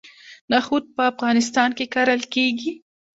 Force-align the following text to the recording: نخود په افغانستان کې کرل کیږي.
نخود 0.53 0.83
په 0.95 1.03
افغانستان 1.11 1.69
کې 1.77 1.85
کرل 1.93 2.21
کیږي. 2.33 2.71